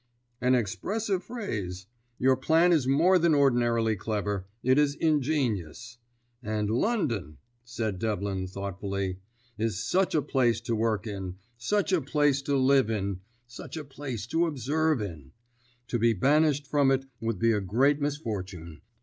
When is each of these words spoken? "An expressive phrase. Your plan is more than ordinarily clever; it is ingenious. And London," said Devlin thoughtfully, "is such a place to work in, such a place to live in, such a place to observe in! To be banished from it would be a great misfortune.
"An 0.41 0.55
expressive 0.55 1.23
phrase. 1.23 1.85
Your 2.17 2.35
plan 2.35 2.73
is 2.73 2.87
more 2.87 3.19
than 3.19 3.35
ordinarily 3.35 3.95
clever; 3.95 4.47
it 4.63 4.79
is 4.79 4.95
ingenious. 4.95 5.99
And 6.41 6.71
London," 6.71 7.37
said 7.65 7.99
Devlin 7.99 8.47
thoughtfully, 8.47 9.19
"is 9.59 9.83
such 9.83 10.15
a 10.15 10.23
place 10.23 10.59
to 10.61 10.75
work 10.75 11.05
in, 11.05 11.35
such 11.55 11.93
a 11.93 12.01
place 12.01 12.41
to 12.41 12.57
live 12.57 12.89
in, 12.89 13.19
such 13.45 13.77
a 13.77 13.83
place 13.83 14.25
to 14.25 14.47
observe 14.47 15.03
in! 15.03 15.33
To 15.89 15.99
be 15.99 16.13
banished 16.13 16.65
from 16.65 16.89
it 16.89 17.05
would 17.19 17.37
be 17.37 17.51
a 17.51 17.61
great 17.61 18.01
misfortune. 18.01 18.81